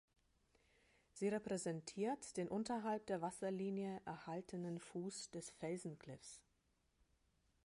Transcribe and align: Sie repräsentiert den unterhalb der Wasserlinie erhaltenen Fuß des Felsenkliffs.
Sie 1.11 1.27
repräsentiert 1.27 2.35
den 2.35 2.47
unterhalb 2.49 3.05
der 3.05 3.21
Wasserlinie 3.21 4.01
erhaltenen 4.05 4.79
Fuß 4.79 5.29
des 5.29 5.51
Felsenkliffs. 5.51 6.41